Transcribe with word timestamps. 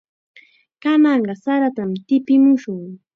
Kananqa 0.81 1.33
saratam 1.43 1.89
tipimushun. 2.07 2.81